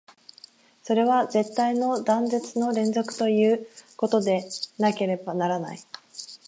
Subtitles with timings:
[0.81, 3.67] それは絶対の断絶の連続という
[3.97, 5.79] ことでなければならない。